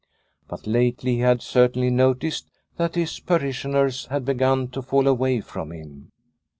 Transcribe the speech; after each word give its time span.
But 0.47 0.65
lately 0.65 1.13
he 1.17 1.19
had 1.19 1.43
certainly 1.43 1.91
noticed 1.91 2.49
that 2.77 2.95
his 2.95 3.19
parishioners 3.19 4.07
had 4.07 4.25
begun 4.25 4.69
to 4.69 4.81
fall 4.81 5.07
away 5.07 5.41
from 5.41 5.71
him. 5.71 6.11